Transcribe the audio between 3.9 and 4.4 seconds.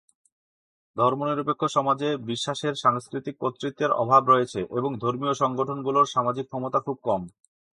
অভাব